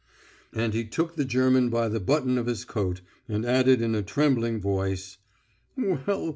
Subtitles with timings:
[0.51, 4.01] And he took the German by the button of his coat, and added in a
[4.01, 5.19] trembling voice:
[5.77, 6.29] "Well